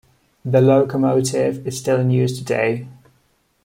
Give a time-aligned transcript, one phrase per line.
[0.43, 2.87] The locomotive is still in use today.